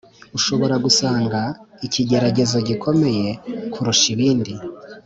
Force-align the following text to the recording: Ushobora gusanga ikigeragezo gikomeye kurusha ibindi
Ushobora 0.37 0.75
gusanga 0.85 1.39
ikigeragezo 1.85 2.57
gikomeye 2.67 3.27
kurusha 3.73 4.07
ibindi 4.15 4.53